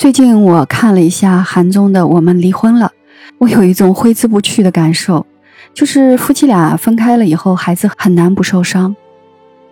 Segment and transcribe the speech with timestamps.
[0.00, 2.86] 最近我看了一下韩综的《我们离婚了》，
[3.36, 5.26] 我有一种挥之不去的感受，
[5.74, 8.96] 就是夫妻俩分开了以后，孩子很难不受伤。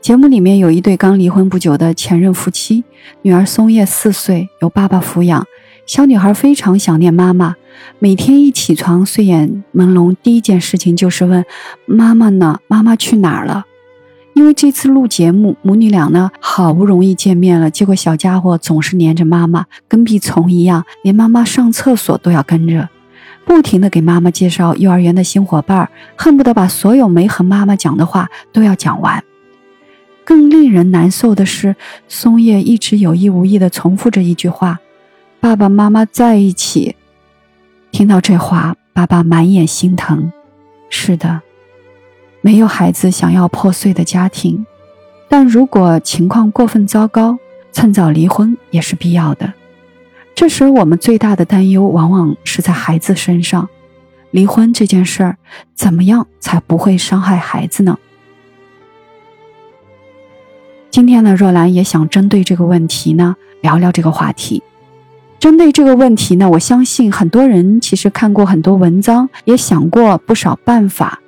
[0.00, 2.82] 节目里面有一对刚离婚不久的前任夫妻，
[3.22, 5.46] 女儿松叶四岁，由爸爸抚养。
[5.86, 7.54] 小女孩非常想念妈妈，
[8.00, 11.44] 每天一起床睡眼朦胧，第一件事情就是问
[11.86, 12.58] 妈妈呢？
[12.66, 13.64] 妈妈去哪儿了？
[14.36, 22.86] 因为这次录节目，母女俩呢好不容易见面了，结果小家伙总是黏着妈妈，跟屁虫一样，连妈妈上厕所都要跟着，
[23.46, 29.24] 不停的给妈妈介绍幼儿园的新伙伴，恨不得把所有没和妈妈讲的话都要讲完。
[30.22, 31.74] 更令人难受的是，
[32.06, 34.78] 松叶一直有意无意的重复着一句话。
[35.40, 36.94] 爸爸妈妈在一起，
[37.90, 40.30] 听到这话，爸爸满眼心疼。
[40.90, 41.40] 是的，
[42.46, 44.64] 没有孩子想要破碎的家庭，
[45.28, 47.36] 但如果情况过分糟糕，
[47.72, 49.52] 趁早离婚也是必要的。
[50.32, 53.68] 这时，我们最大的担忧往往是在孩子身上。
[54.30, 55.38] 离婚这件事儿，
[55.74, 57.98] 怎么样才不会伤害孩子呢？
[60.92, 64.62] 今天呢，若兰也想针对这个问题呢，聊聊这个话题。
[65.40, 71.20] 针对这个问题呢，我相信很多人其实看过很多文章，也想过不少办法。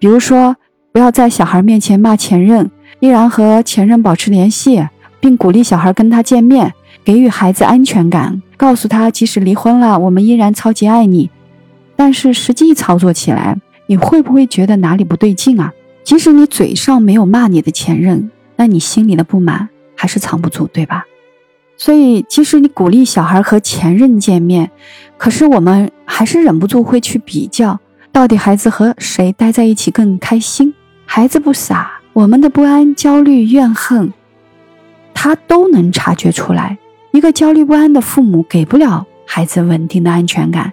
[0.00, 0.56] 比如说，
[0.92, 2.70] 不要在小孩面前骂前任，
[3.00, 4.82] 依然和前任保持联系，
[5.20, 6.72] 并鼓励小孩跟他见面，
[7.04, 11.28] 给予孩子安全感，告诉他即使离婚了，我们依然超级爱你。
[11.96, 13.54] 但是实际操作起来，
[13.86, 15.70] 你会不会觉得哪里不对劲啊？
[16.02, 21.04] 即使你嘴上没有骂你的前任，那你心里的不满还是藏不住，对吧？
[21.76, 24.70] 所以，即使你鼓励小孩和前任见面，
[25.18, 27.78] 可是我们还是忍不住会去比较，
[28.12, 30.74] 到底孩子和谁待在一起更开心？
[31.06, 34.12] 孩子不傻，我们的不安、焦虑、怨恨，
[35.14, 36.78] 他都能察觉出来。
[37.12, 40.72] 一个焦虑不安的父母，给不了孩子稳定的安全感，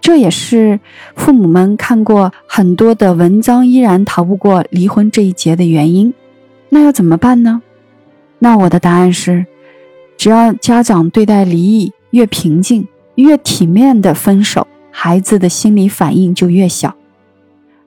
[0.00, 0.80] 这也是
[1.16, 6.12] 父母们看过很多的文章，依然逃不过离婚这一劫的原因。
[6.68, 7.62] 那要怎么办呢？
[8.38, 9.46] 那我的答案是。
[10.16, 14.66] 只要家长对待离异越平静、越体面的分手，
[15.02, 16.94] 孩子的心理反应就越小。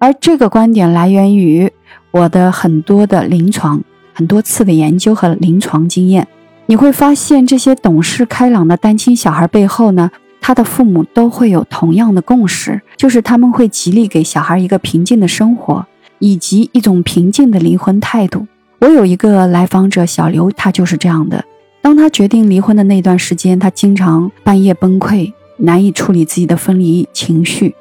[0.00, 1.70] 而这个观点来源于
[2.10, 3.80] 我的很多的临床、
[4.12, 6.26] 很多次的研究和临床经验。
[6.66, 15.86] 你会发现，这些懂事开朗的单亲小孩背后呢，他的父母都会有同样的共识，就是他们会极力给小孩一个平静的生活，
[16.18, 18.48] 以及一种平静的离婚态度。
[18.80, 21.44] 我有一个来访者小刘，他就是这样的。
[21.80, 27.74] 当他决定离婚的那段时间，他经常半夜崩溃，难以处理自己的分离情绪。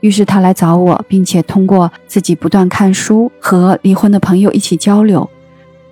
[0.00, 5.28] 于是他来找我，并且通过自己不断看书和离婚的朋友一起交流，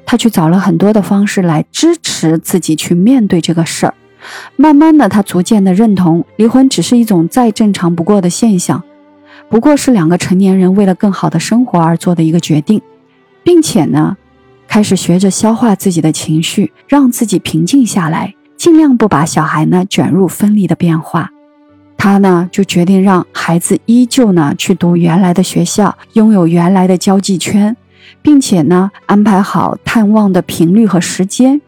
[0.04, 3.94] 他去找了很多的方式来支持自己去面对这个事儿。
[4.56, 8.82] 慢慢的，他逐渐的认同离婚只是一种再正常不过的现象，
[9.48, 12.80] 不过是两个成年人为了更好的生活而做的一个决定，
[13.42, 14.16] 并且呢。
[14.68, 18.34] 开始学着消化自己的情绪，让自己平静下来，
[18.66, 21.30] 尽量不把小孩呢卷入分离的变化。
[21.96, 27.76] 他呢就决定让孩子依旧呢去读原来的学校，拥有原来的交际圈，
[28.22, 31.60] 并且呢安排好探望的频率和时间，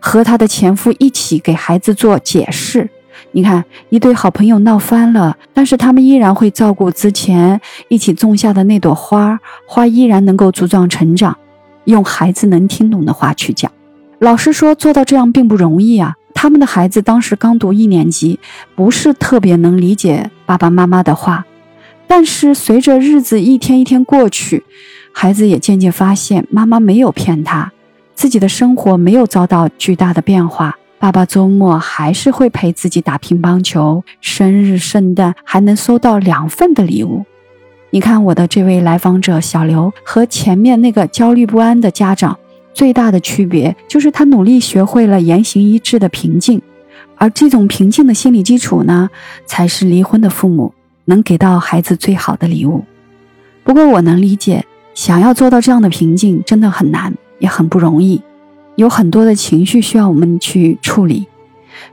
[0.00, 2.90] 和他的前夫一起给孩子做解释。
[3.30, 11.36] 你看，一对好朋友闹翻了，但是他们依然会照顾之前一起种下的那朵花，花依然能够茁壮成长。
[11.84, 13.70] 用孩子能听懂的话去讲，
[14.18, 16.14] 老师说做到这样并不容易啊。
[16.34, 18.38] 他们的孩子当时刚读一年级，
[18.74, 21.46] 不是特别能理解爸爸妈妈的话。
[22.06, 24.64] 但是随着日子一天一天过去，
[25.12, 27.72] 孩子也渐渐发现妈妈没有骗他，
[28.14, 30.76] 自己的生活没有遭到巨大的变化。
[30.98, 37.24] 爸爸周末还是会陪自己打乒乓球，生日、圣诞还能收到两份的礼物。
[37.90, 42.38] 你看我的这位来访者小刘和前面那个焦虑不安的家长
[42.76, 46.60] 最大的区别就是他努力学会了言行一致的平静，
[47.16, 49.08] 而这种平静的心理基础呢，
[49.46, 50.74] 才是离婚的父母
[51.06, 52.84] 能给到孩子最好的礼物。
[53.64, 58.20] 不过我能理解，想要做到这样的平静真的很难，也很不容易，
[58.74, 61.26] 有很多的情绪需要我们去处理。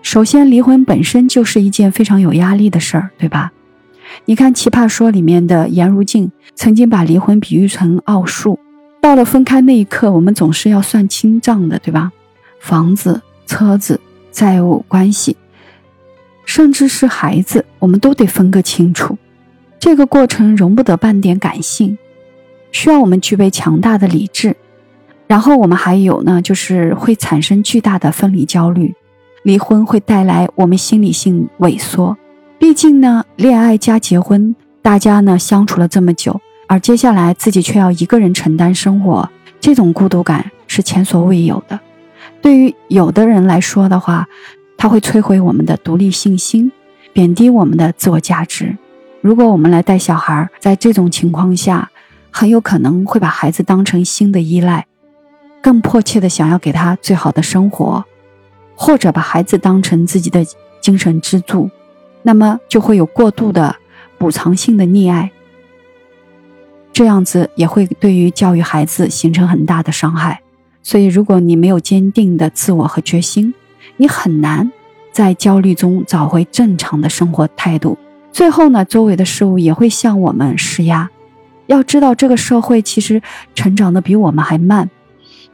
[0.01, 3.53] 首先，离婚本身就是一件非常有压力的事儿，对吧？
[4.25, 8.59] 你看《奇葩说》里面的颜如静曾经把离婚比喻成奥数，
[9.03, 12.09] 到了分开那一刻，我们总是要算清账的，对吧？
[12.61, 13.99] 房子、车子、
[14.31, 15.35] 债务、关系，
[16.45, 19.17] 甚至是孩子，我们都得分个清楚。
[19.77, 21.97] 这个过程容不得半点感性，
[22.71, 24.55] 需要我们具备强大的理智。
[25.27, 28.95] 然后我们还有呢，就是会产生巨大的分离焦虑。
[29.43, 32.17] 离婚会带来我们心理性萎缩。
[32.57, 36.39] 毕竟呢，恋爱加结婚，大家呢相处了这么久，
[36.73, 39.29] 而接下来自己却要一个人承担生活，
[39.59, 41.79] 这种孤独感是前所未有的。
[42.41, 44.27] 对于有的人来说的话，
[44.75, 46.71] 它会摧毁我们的独立信心，
[47.13, 48.75] 贬低我们的自我价值。
[49.21, 51.91] 如果我们来带小孩，在这种情况下，
[52.31, 54.87] 很有可能会把孩子当成新的依赖，
[55.61, 58.03] 更迫切的想要给他最好的生活，
[58.73, 60.43] 或者把孩子当成自己的
[60.81, 61.69] 精神支柱，
[62.23, 63.75] 那么就会有过度的
[64.17, 65.31] 补偿性的溺爱。
[66.93, 70.39] 这样子也会对于教育孩子形成很大的伤害。
[70.83, 73.53] 所以，如果你没有坚定的自我和决心，
[73.97, 74.71] 你很难
[75.11, 77.97] 在焦虑中找回正常的生活态度。
[78.31, 81.09] 最后呢，周围的事物也会向我们施压。
[81.67, 83.21] 要知道，这个社会其实
[83.55, 84.89] 成长的比我们还慢，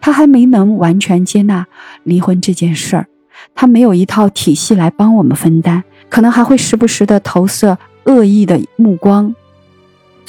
[0.01, 1.67] 他还没能完全接纳
[2.03, 3.05] 离婚这件事儿，
[3.53, 9.35] 他没有一套体系来帮我们分担，可能还会时不时的投射恶意的目光。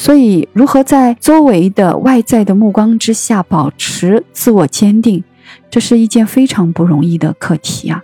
[0.01, 5.23] 所以，如何在周围的外在的目光之下保持自我坚定，
[5.69, 8.03] 这是一件非常不容易的课题啊。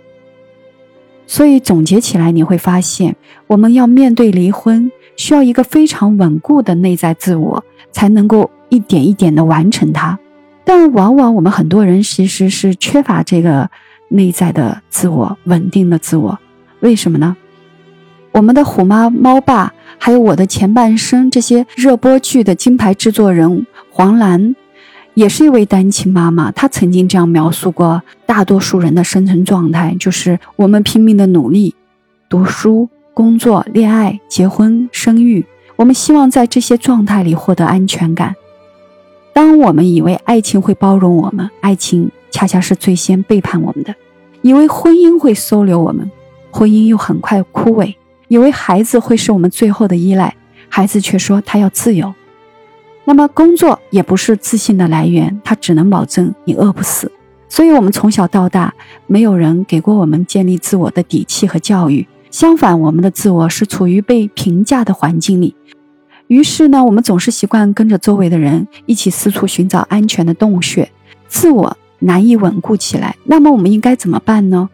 [1.25, 3.15] 所以总结起来，你会发现，
[3.47, 10.19] 我们要面对离婚，需要一个非常稳固的内在自我，才能够一点一点的完成它。
[10.63, 13.71] 但往往我们很多人其实是缺乏这个
[14.09, 16.37] 内在的自我、稳定的自我，
[16.81, 17.35] 为什么呢？
[18.33, 19.73] 我们的虎妈猫爸。
[19.99, 24.55] 还有我的前半生，这些热播剧的金牌制作人黄澜，
[25.15, 26.51] 也是一位单亲妈妈。
[26.51, 31.75] 她曾经这样描述过大多数人的生存状态：就是我们拼命的努力，
[32.29, 35.45] 读书、工作、恋爱、结婚、生育，
[35.75, 38.35] 我们希望在这些状态里获得安全感。
[39.33, 43.93] 当我们以为爱情会包容我们，爱情恰恰是最先背叛我们的；
[44.41, 46.09] 以为婚姻会收留我们，
[46.49, 47.93] 婚姻又很快枯萎。
[48.27, 50.35] 以为孩子会是我们最后的依赖，
[50.67, 52.13] 孩子却说他要自由。
[53.05, 57.09] 那么工作也不是自信的来源，它只能保证你饿不死。
[57.47, 58.73] 所以，我们从小到大，
[59.05, 62.05] 没有人给过我们建立自我的底气和教育。
[62.29, 65.55] 相反，我们的自我是处于被评价的环境里。
[66.27, 70.91] 于是呢，我们总是习惯跟着周围的人一起四处寻找安全的洞穴，
[71.29, 73.15] 自我难以稳固起来。
[73.23, 74.69] 那么，我们应该怎么办呢？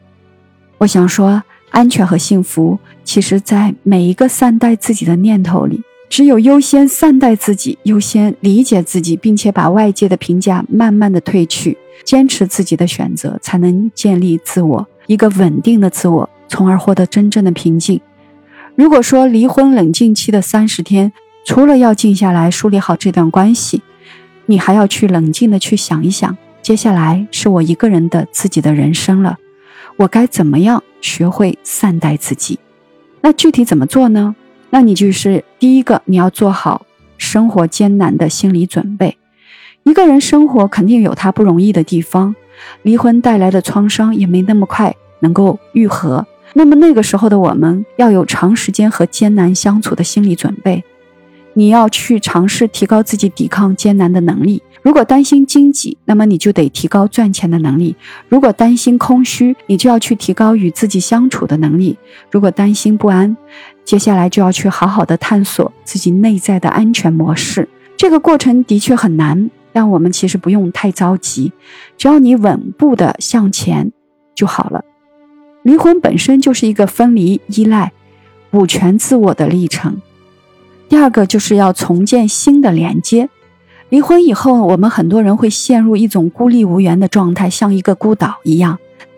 [0.80, 1.44] 我想说。
[1.74, 5.82] 安全和幸福，其实，在每一个善待自己的念头里。
[6.10, 18.00] 只有优先善待自己，优先理解自己，并且把外界的评价慢慢的褪去，坚持自己的选择，才能建立自我一个稳定的自我，从而获得真正的平静。
[18.76, 21.12] 如果说离婚冷静期的三十天，
[21.48, 23.82] 除了要静下来梳理好这段关系，
[24.46, 29.38] 你还要去冷静的去想一想，接下来是我一个人的自己的人生了。
[29.98, 32.60] 我该怎么样学会善待自己？
[33.26, 34.36] 那具体怎么做呢？
[34.70, 36.86] 那你就是第一个，你要做好
[37.18, 39.18] 生活艰难的心理准备。
[39.84, 42.36] 一个人生活肯定有他不容易的地方，
[42.82, 46.28] 离婚带来的创伤也没那么快能够愈合。
[46.54, 50.84] 那么那个时候的我们要有长时间和艰难相处的心理准备。
[51.54, 54.62] 你要去尝试提高自己抵抗艰难的能力。
[54.82, 57.96] 如果担心经济，那么你就得提高赚钱的能力；
[58.28, 61.96] 如果担心空虚，你就要去提高与自己相处的能力；
[62.30, 63.38] 如果担心不安，
[63.86, 67.70] 接下来就要去好好的探索自己内在的安全模式。
[67.96, 71.54] 这个过程的确很难，但我们其实不用太着急，
[71.98, 73.94] 只要你稳步的向前
[74.36, 74.84] 就好了。
[75.62, 77.94] 离婚本身就是一个分离、依赖、
[78.52, 80.02] 补全自我的历程。
[80.94, 83.28] 第二个就是要重建新的连接。
[83.90, 88.78] 离婚以后，我们很多人会陷入一种孤立无援的状态，像一个孤岛一样。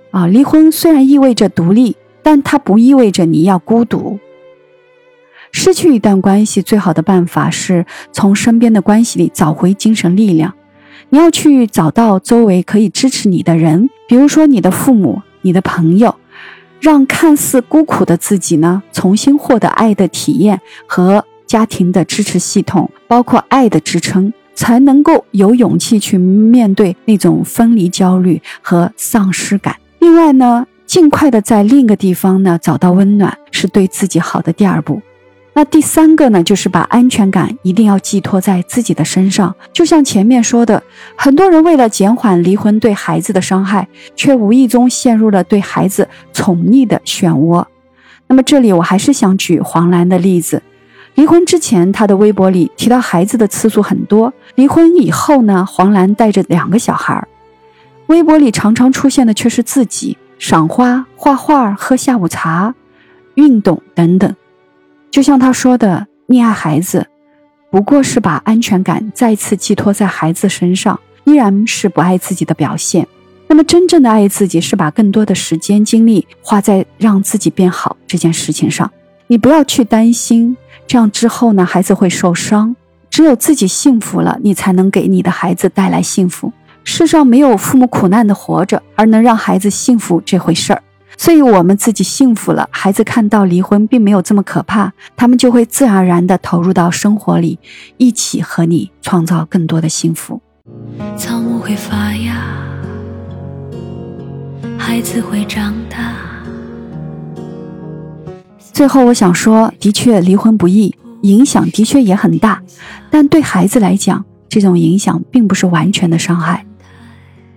[0.10, 4.18] 啊，离婚虽然意味着独立，但它不意味着你要孤独。
[5.52, 10.54] 失去一段关系，最好的办法是从身边的关系里找回精神力量。
[11.10, 16.16] 你要去找到周围可以支持你的人，比如说你的父母、你的朋友，
[16.80, 21.26] 让看似孤苦的自己呢，重新获得爱的体验和
[21.56, 24.34] 家庭的支持系统，包括爱的支撑。
[24.58, 29.76] 才能够有勇气去面对那种分离焦虑和丧失感。
[30.00, 35.02] 另外呢，尽快的在另一个地方呢找到温暖，是对自己好的第二步。
[35.54, 39.54] 那第三个呢，就是把安全感一定要寄托在自己的身上。
[39.74, 40.82] 就像前面说的，
[41.18, 43.86] 很多人为了减缓离婚对孩子的伤害，
[44.16, 47.66] 却无意中陷入了对孩子宠溺的漩涡。
[48.28, 50.64] 那么这里我还是想举黄兰的例子。
[51.16, 54.34] 离婚之前，他的微博里提到孩子的次数很多。
[54.56, 57.26] 离婚以后呢，黄兰带着两个小孩，
[58.08, 60.18] 微博里常常出现的却是自己。
[60.38, 62.76] 赏花、画画、喝下午茶、
[63.36, 64.36] 运动等等。
[65.10, 67.08] 就像他说的，溺爱孩子，
[67.72, 73.08] 不过是把安全感再次寄托在孩子身上，依然是不爱自己的表现。
[73.48, 78.92] 那么，真正的爱自己，是把更多的时间精力花在让自己变好这件事情上。
[79.28, 80.58] 你不要去担心，
[80.88, 82.76] 这样之后呢，孩子会受伤。
[83.10, 86.52] 只有自己幸福了，你才能给你的孩子带来幸福。
[86.84, 90.84] 世上没有父母苦难的活着，而能让孩子幸福这回事儿。
[91.18, 97.58] 所以，我们自己幸福了，孩子看到离婚并没有这么可怕，他们就会自然而然地投入到生活里，
[97.96, 100.42] 一起和你创造更多的幸福。
[101.16, 102.36] 草木会发芽，
[104.78, 106.35] 孩子会长大。
[108.76, 112.62] 最后，我想说，的确，离婚不易，影响的确也很大，
[113.10, 116.66] 但对孩子来讲，这种影响并不是完全的伤害。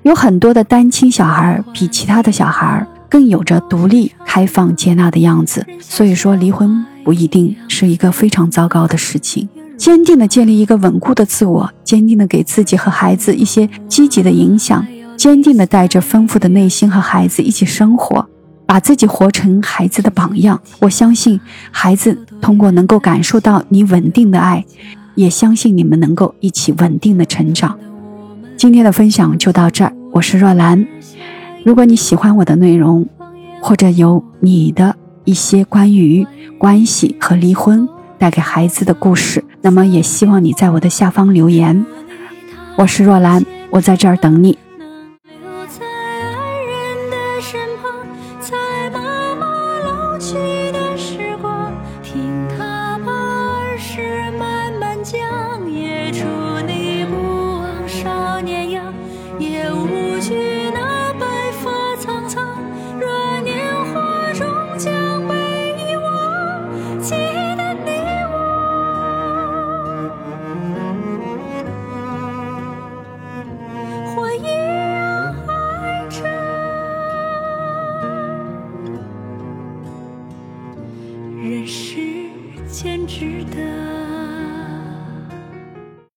[0.02, 9.48] 有很多的单亲小孩比其他的小孩更有着独立、开放、接纳的样子，所以说，离婚不一定是一个非常糟糕的事情。
[9.76, 18.25] 坚定的建立一个稳固的自我，坚定的给自己和孩子一些积极的影响，坚定的带着丰富的内心和孩子一起生活。
[18.68, 24.62] 把自己活成孩子的榜样，我相信孩子通过能够感受到你稳定的爱，
[25.14, 27.78] 也相信你们能够一起稳定的成长。
[28.58, 30.87] 今天的分享就到这儿，我是若兰。
[31.64, 33.08] 如果你喜欢我的内容，
[33.62, 34.94] 或者有你的
[35.25, 36.26] 一些关于
[36.58, 41.87] 关系和离婚带给孩子的故事，那么也希望你在我的下方留言。
[42.76, 44.58] 我是若兰，我在这儿等你。